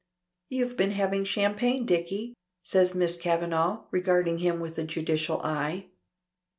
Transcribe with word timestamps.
"You've 0.49 0.75
been 0.77 0.93
having 0.93 1.23
champagne, 1.25 1.85
Dicky," 1.85 2.33
says 2.63 2.95
Miss 2.95 3.15
Kavanagh, 3.15 3.83
regarding 3.91 4.39
him 4.39 4.59
with 4.59 4.79
a 4.79 4.83
judicial 4.83 5.39
eye. 5.43 5.91